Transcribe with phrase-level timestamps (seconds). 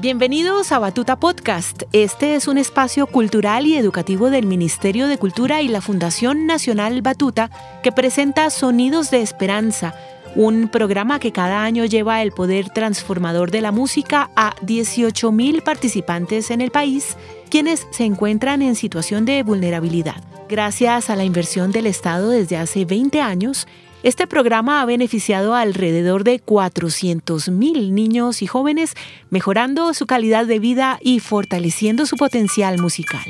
[0.00, 1.82] Bienvenidos a Batuta Podcast.
[1.92, 7.02] Este es un espacio cultural y educativo del Ministerio de Cultura y la Fundación Nacional
[7.02, 7.50] Batuta
[7.82, 9.94] que presenta Sonidos de Esperanza,
[10.34, 16.50] un programa que cada año lleva el poder transformador de la música a 18.000 participantes
[16.50, 17.18] en el país,
[17.50, 20.16] quienes se encuentran en situación de vulnerabilidad.
[20.48, 23.68] Gracias a la inversión del Estado desde hace 20 años,
[24.02, 28.94] este programa ha beneficiado a alrededor de 400.000 niños y jóvenes,
[29.28, 33.20] mejorando su calidad de vida y fortaleciendo su potencial musical.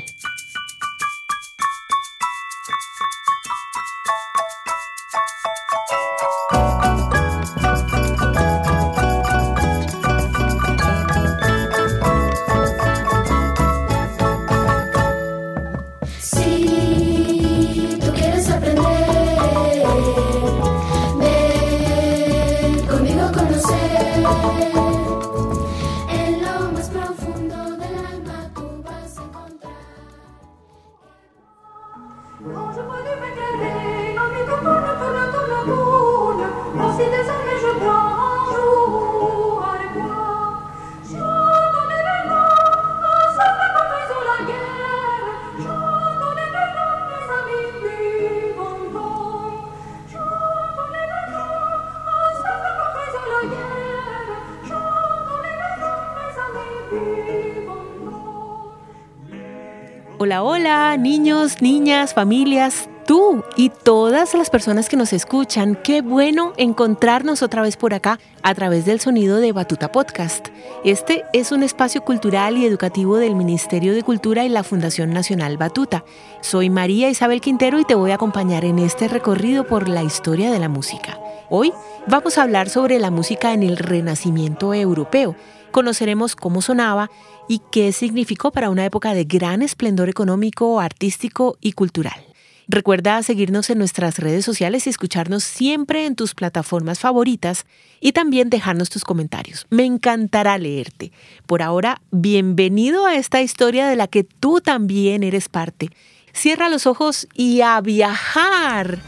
[60.31, 65.75] Hola, hola, niños, niñas, familias, tú y todas las personas que nos escuchan.
[65.75, 70.47] Qué bueno encontrarnos otra vez por acá a través del sonido de Batuta Podcast.
[70.85, 75.57] Este es un espacio cultural y educativo del Ministerio de Cultura y la Fundación Nacional
[75.57, 76.05] Batuta.
[76.39, 80.49] Soy María Isabel Quintero y te voy a acompañar en este recorrido por la historia
[80.49, 81.19] de la música.
[81.49, 81.73] Hoy
[82.07, 85.35] vamos a hablar sobre la música en el Renacimiento europeo
[85.71, 87.09] conoceremos cómo sonaba
[87.51, 92.25] y qué significó para una época de gran esplendor económico, artístico y cultural.
[92.69, 97.65] Recuerda seguirnos en nuestras redes sociales y escucharnos siempre en tus plataformas favoritas
[97.99, 99.67] y también dejarnos tus comentarios.
[99.69, 101.11] Me encantará leerte.
[101.45, 105.89] Por ahora, bienvenido a esta historia de la que tú también eres parte.
[106.31, 109.01] Cierra los ojos y a viajar.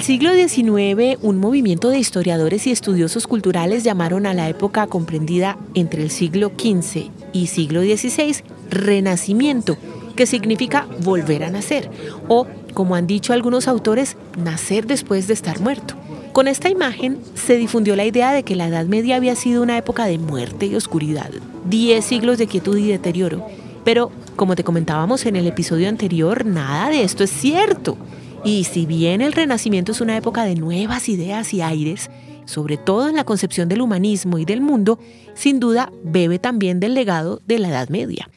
[0.00, 5.58] El siglo XIX, un movimiento de historiadores y estudiosos culturales llamaron a la época comprendida
[5.74, 8.36] entre el siglo XV y siglo XVI
[8.70, 9.76] Renacimiento,
[10.16, 11.90] que significa volver a nacer,
[12.28, 15.96] o, como han dicho algunos autores, nacer después de estar muerto.
[16.32, 19.76] Con esta imagen se difundió la idea de que la Edad Media había sido una
[19.76, 21.28] época de muerte y oscuridad,
[21.66, 23.46] diez siglos de quietud y deterioro.
[23.84, 27.98] Pero, como te comentábamos en el episodio anterior, nada de esto es cierto.
[28.44, 32.10] Y si bien el Renacimiento es una época de nuevas ideas y aires,
[32.46, 34.98] sobre todo en la concepción del humanismo y del mundo,
[35.34, 38.28] sin duda bebe también del legado de la Edad Media.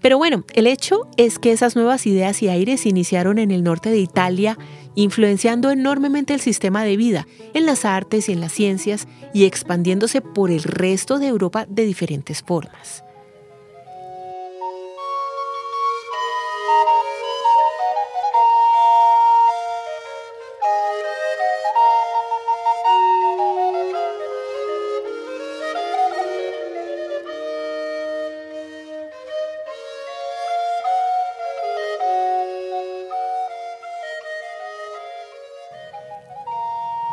[0.00, 3.90] Pero bueno, el hecho es que esas nuevas ideas y aires iniciaron en el norte
[3.90, 4.58] de Italia,
[4.94, 10.20] influenciando enormemente el sistema de vida, en las artes y en las ciencias, y expandiéndose
[10.20, 13.05] por el resto de Europa de diferentes formas.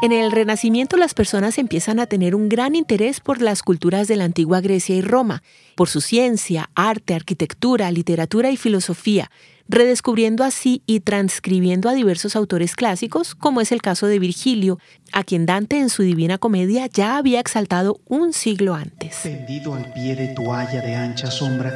[0.02, 4.18] En el Renacimiento las personas empiezan a tener un gran interés por las culturas de
[4.18, 5.44] la antigua Grecia y Roma,
[5.76, 9.32] por su ciencia, arte, arquitectura, literatura y filosofía,
[9.70, 14.78] redescubriendo así y transcribiendo a diversos autores clásicos, como es el caso de Virgilio,
[15.14, 19.22] a quien Dante en su Divina Comedia ya había exaltado un siglo antes.
[19.22, 21.72] Tendido al pie de tu de ancha sombra,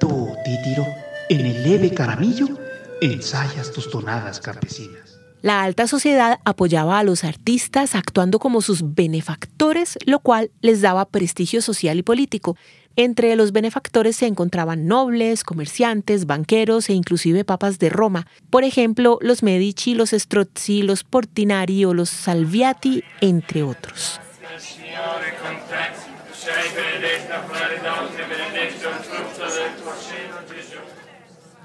[0.00, 0.86] tú, Títiro,
[1.28, 2.48] en el leve caramillo,
[3.00, 5.19] ensayas tus tonadas campesinas.
[5.42, 11.06] La alta sociedad apoyaba a los artistas actuando como sus benefactores, lo cual les daba
[11.06, 12.56] prestigio social y político.
[12.96, 18.26] Entre los benefactores se encontraban nobles, comerciantes, banqueros e inclusive papas de Roma.
[18.50, 24.20] Por ejemplo, los Medici, los Strozzi, los Portinari o los Salviati, entre otros.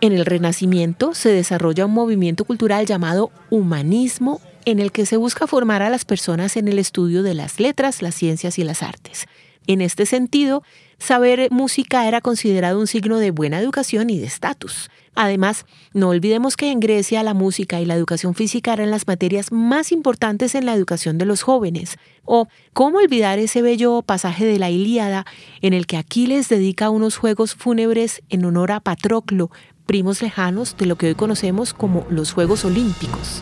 [0.06, 5.48] En el Renacimiento se desarrolla un movimiento cultural llamado humanismo en el que se busca
[5.48, 9.26] formar a las personas en el estudio de las letras, las ciencias y las artes.
[9.66, 10.62] En este sentido,
[11.00, 14.92] saber música era considerado un signo de buena educación y de estatus.
[15.16, 19.52] Además, no olvidemos que en Grecia la música y la educación física eran las materias
[19.52, 21.98] más importantes en la educación de los jóvenes.
[22.26, 25.26] O, ¿cómo olvidar ese bello pasaje de la Ilíada
[25.62, 29.50] en el que Aquiles dedica unos juegos fúnebres en honor a Patroclo,
[29.86, 33.42] primos lejanos de lo que hoy conocemos como los Juegos Olímpicos?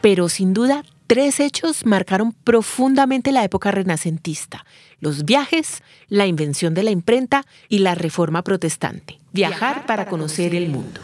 [0.00, 4.64] Pero sin duda, tres hechos marcaron profundamente la época renacentista.
[5.00, 9.18] Los viajes, la invención de la imprenta y la reforma protestante.
[9.32, 11.00] Viajar para conocer el mundo.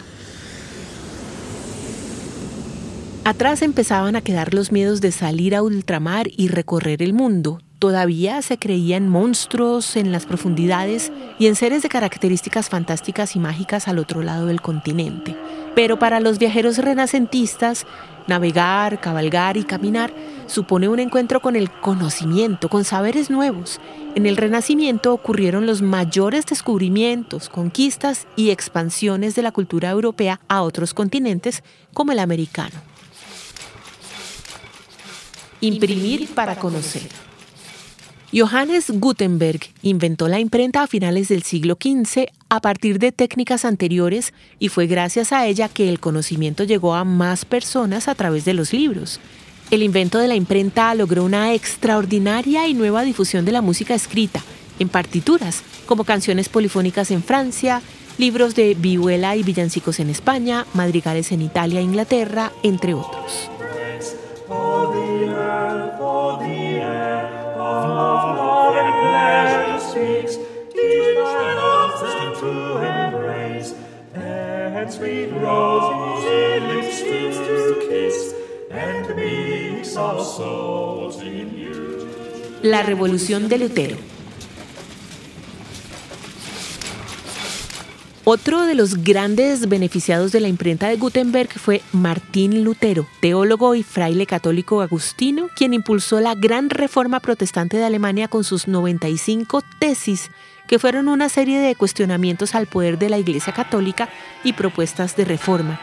[3.24, 7.60] Atrás empezaban a quedar los miedos de salir a ultramar y recorrer el mundo.
[7.78, 13.86] Todavía se creían monstruos en las profundidades y en seres de características fantásticas y mágicas
[13.86, 15.36] al otro lado del continente.
[15.76, 17.86] Pero para los viajeros renacentistas,
[18.26, 20.12] navegar, cabalgar y caminar
[20.46, 23.80] supone un encuentro con el conocimiento, con saberes nuevos.
[24.16, 30.62] En el Renacimiento ocurrieron los mayores descubrimientos, conquistas y expansiones de la cultura europea a
[30.62, 31.62] otros continentes
[31.94, 32.91] como el americano.
[35.62, 37.02] Imprimir para conocer.
[38.34, 44.34] Johannes Gutenberg inventó la imprenta a finales del siglo XV a partir de técnicas anteriores
[44.58, 48.54] y fue gracias a ella que el conocimiento llegó a más personas a través de
[48.54, 49.20] los libros.
[49.70, 54.42] El invento de la imprenta logró una extraordinaria y nueva difusión de la música escrita,
[54.80, 57.82] en partituras, como canciones polifónicas en Francia,
[58.18, 63.48] libros de vihuela y villancicos en España, madrigales en Italia e Inglaterra, entre otros.
[82.62, 84.11] La revolución de Lutero.
[88.24, 93.82] Otro de los grandes beneficiados de la imprenta de Gutenberg fue Martín Lutero, teólogo y
[93.82, 100.30] fraile católico agustino, quien impulsó la gran reforma protestante de Alemania con sus 95 tesis,
[100.68, 104.08] que fueron una serie de cuestionamientos al poder de la Iglesia católica
[104.44, 105.80] y propuestas de reforma.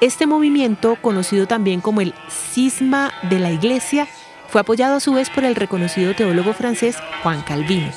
[0.00, 4.06] Este movimiento, conocido también como el cisma de la Iglesia,
[4.46, 7.90] fue apoyado a su vez por el reconocido teólogo francés Juan Calvino.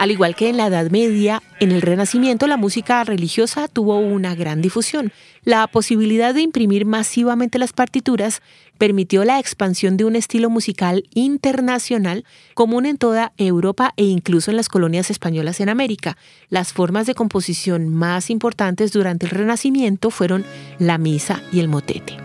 [0.00, 4.34] Al igual que en la Edad Media, en el Renacimiento la música religiosa tuvo una
[4.34, 5.12] gran difusión.
[5.44, 8.40] La posibilidad de imprimir masivamente las partituras
[8.78, 12.24] permitió la expansión de un estilo musical internacional
[12.54, 16.16] común en toda Europa e incluso en las colonias españolas en América.
[16.48, 20.46] Las formas de composición más importantes durante el Renacimiento fueron
[20.78, 22.16] la misa y el motete.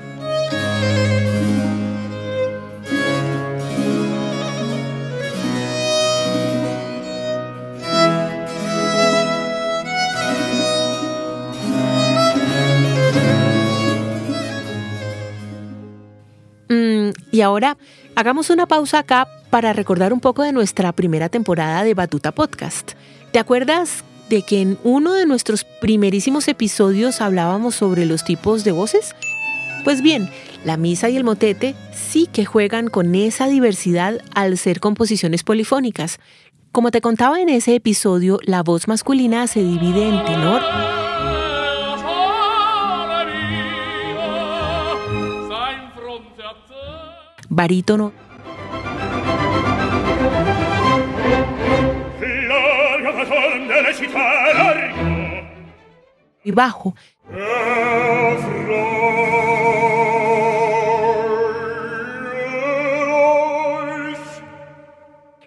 [17.35, 17.77] Y ahora
[18.15, 22.93] hagamos una pausa acá para recordar un poco de nuestra primera temporada de Batuta Podcast.
[23.33, 28.71] ¿Te acuerdas de que en uno de nuestros primerísimos episodios hablábamos sobre los tipos de
[28.71, 29.15] voces?
[29.83, 30.29] Pues bien,
[30.63, 36.21] la misa y el motete sí que juegan con esa diversidad al ser composiciones polifónicas.
[36.71, 40.61] Como te contaba en ese episodio, la voz masculina se divide en tenor,
[47.55, 48.11] barítono,
[56.43, 56.93] y bajo.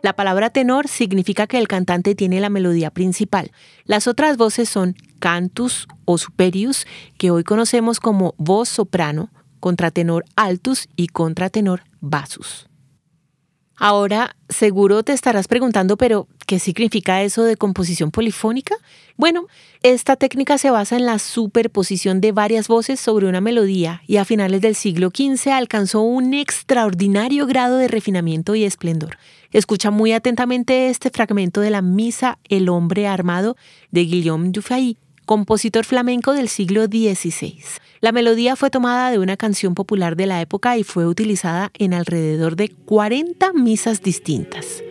[0.01, 3.53] La palabra tenor significa que el cantante tiene la melodía principal.
[3.85, 6.87] Las otras voces son cantus o superius,
[7.19, 12.69] que hoy conocemos como voz soprano, contratenor altus y contratenor basus.
[13.81, 18.75] Ahora, seguro te estarás preguntando, pero ¿qué significa eso de composición polifónica?
[19.17, 19.47] Bueno,
[19.85, 24.25] esta técnica se basa en la superposición de varias voces sobre una melodía y a
[24.25, 29.17] finales del siglo XV alcanzó un extraordinario grado de refinamiento y esplendor.
[29.53, 33.57] Escucha muy atentamente este fragmento de la Misa El hombre armado
[33.93, 34.99] de Guillaume Dufay,
[35.29, 37.63] compositor flamenco del siglo XVI.
[38.01, 41.93] La melodía fue tomada de una canción popular de la época y fue utilizada en
[41.93, 44.83] alrededor de 40 misas distintas.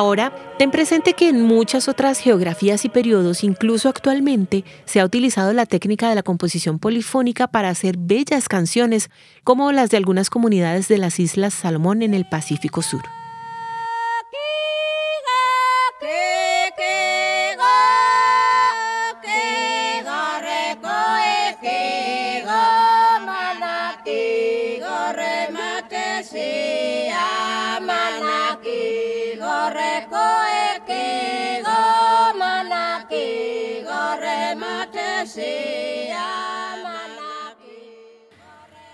[0.00, 5.52] Ahora, ten presente que en muchas otras geografías y periodos, incluso actualmente, se ha utilizado
[5.52, 9.10] la técnica de la composición polifónica para hacer bellas canciones,
[9.44, 13.02] como las de algunas comunidades de las Islas Salomón en el Pacífico Sur.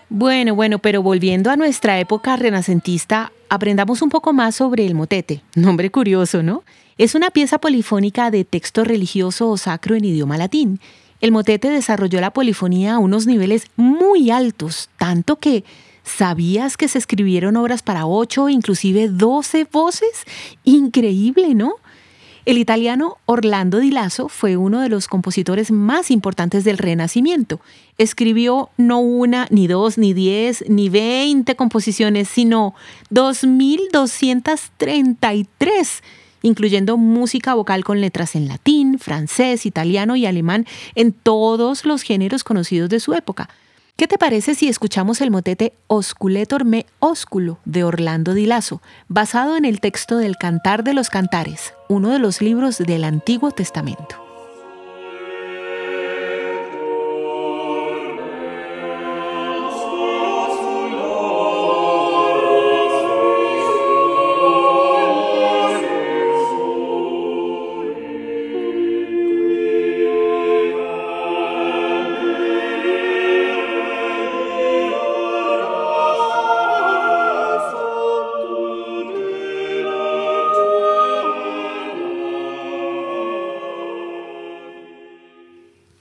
[0.09, 5.43] Bueno, bueno, pero volviendo a nuestra época renacentista, aprendamos un poco más sobre el motete.
[5.55, 6.63] Nombre curioso, ¿no?
[6.97, 10.81] Es una pieza polifónica de texto religioso o sacro en idioma latín.
[11.21, 15.65] El motete desarrolló la polifonía a unos niveles muy altos, tanto que
[16.05, 20.25] ¿sabías que se escribieron obras para ocho, inclusive doce voces?
[20.65, 21.75] Increíble, ¿no?
[22.47, 27.61] El italiano Orlando Di Lasso fue uno de los compositores más importantes del Renacimiento.
[27.99, 32.77] Escribió no una, ni dos, ni diez, ni veinte composiciones, sino
[33.11, 36.03] 2.233,
[36.43, 42.45] incluyendo música vocal con letras en latín, francés, italiano y alemán en todos los géneros
[42.45, 43.49] conocidos de su época.
[43.97, 49.57] ¿Qué te parece si escuchamos el motete Osculetor me ósculo de Orlando Di Lasso, basado
[49.57, 54.26] en el texto del Cantar de los Cantares, uno de los libros del Antiguo Testamento?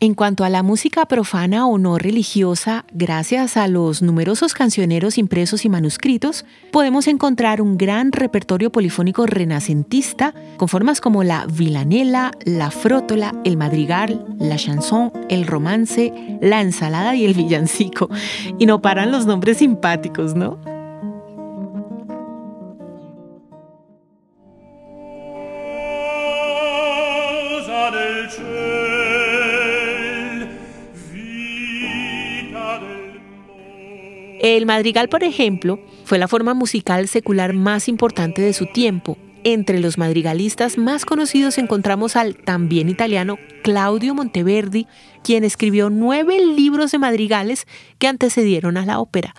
[0.05, 5.65] En cuanto a la música profana o no religiosa, gracias a los numerosos cancioneros impresos
[5.65, 12.69] y manuscritos, podemos encontrar un gran repertorio polifónico renacentista con formas como la vilanela, la
[12.69, 18.07] frótola, el madrigal, la chanson, el romance, la ensalada y el villancico.
[18.59, 20.74] Y no paran los nombres simpáticos, ¿no?
[34.45, 39.17] El madrigal, por ejemplo, fue la forma musical secular más importante de su tiempo.
[39.43, 44.85] Entre los madrigalistas más conocidos encontramos al también italiano Claudio Monteverdi,
[45.23, 47.65] quien escribió nueve libros de madrigales
[47.97, 49.33] que antecedieron a la ópera.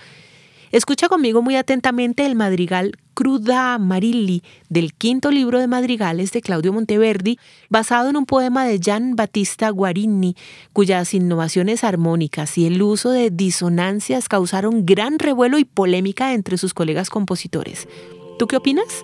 [0.76, 6.71] Escucha conmigo muy atentamente el madrigal Cruda Marilli del quinto libro de madrigales de Claudio
[6.71, 7.38] Monteverdi,
[7.71, 10.37] basado en un poema de Gian Battista Guarini,
[10.75, 16.75] cuyas innovaciones armónicas y el uso de disonancias causaron gran revuelo y polémica entre sus
[16.75, 17.88] colegas compositores.
[18.38, 19.02] ¿Tú qué opinas?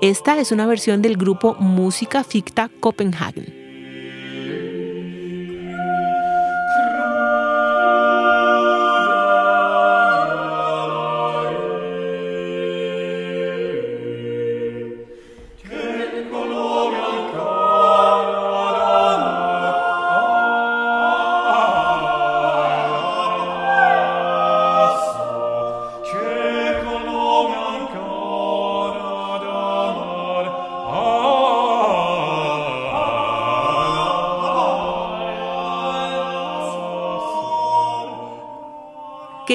[0.00, 3.55] Esta es una versión del grupo Música Ficta Copenhagen.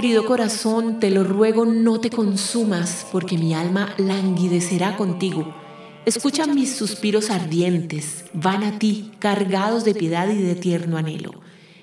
[0.01, 5.53] Querido corazón, te lo ruego no te consumas, porque mi alma languidecerá contigo.
[6.07, 11.33] Escucha mis suspiros ardientes, van a ti, cargados de piedad y de tierno anhelo.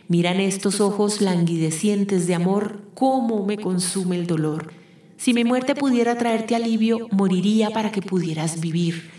[0.09, 4.73] Miran estos ojos languidecientes de amor, cómo me consume el dolor.
[5.17, 9.13] Si mi muerte pudiera traerte alivio, moriría para que pudieras vivir.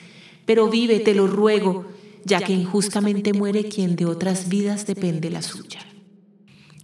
[0.45, 1.85] Pero vive, te lo ruego,
[2.25, 5.88] ya que injustamente muere quien de otras vidas depende la suya.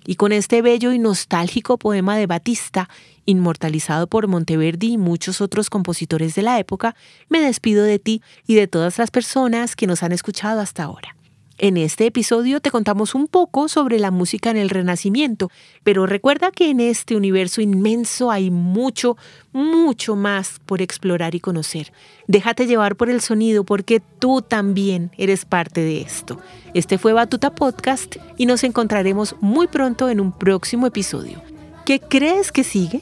[0.05, 2.89] Y con este bello y nostálgico poema de Batista,
[3.25, 6.95] inmortalizado por Monteverdi y muchos otros compositores de la época,
[7.29, 11.15] me despido de ti y de todas las personas que nos han escuchado hasta ahora.
[11.57, 15.50] En este episodio te contamos un poco sobre la música en el Renacimiento,
[15.85, 19.15] pero recuerda que en este universo inmenso hay mucho,
[19.53, 21.93] mucho más por explorar y conocer.
[22.27, 26.41] Déjate llevar por el sonido porque tú también eres parte de esto.
[26.74, 31.41] Este fue Batuta Podcast y nos encontraremos muy pronto en un próximo episodio.
[31.85, 33.01] ¿Qué crees que sigue?